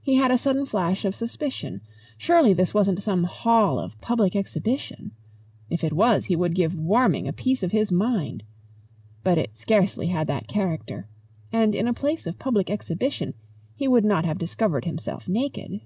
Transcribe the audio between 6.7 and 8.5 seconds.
Warming a piece of his mind.